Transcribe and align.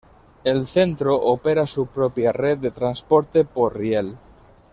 El 0.43 0.65
Centro 0.65 1.13
opera 1.15 1.67
su 1.67 1.85
propia 1.85 2.31
red 2.31 2.57
de 2.57 2.71
transporte 2.71 3.45
por 3.45 3.77
riel. 3.77 4.17